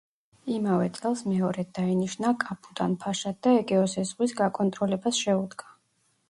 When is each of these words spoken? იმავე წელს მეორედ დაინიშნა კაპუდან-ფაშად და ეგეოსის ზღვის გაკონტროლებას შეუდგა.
იმავე 0.51 0.85
წელს 0.99 1.19
მეორედ 1.31 1.69
დაინიშნა 1.79 2.31
კაპუდან-ფაშად 2.45 3.37
და 3.49 3.53
ეგეოსის 3.59 4.11
ზღვის 4.15 4.35
გაკონტროლებას 4.41 5.23
შეუდგა. 5.29 5.71